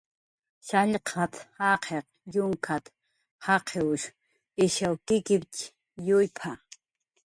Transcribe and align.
"Shallqat"" 0.67 1.33
jaqiq 1.61 2.05
yunkat"" 2.33 2.85
jaqiwsh 3.45 4.05
ishaw 4.63 4.95
kikip""tx 5.07 5.53
yuyp""a" 6.07 6.51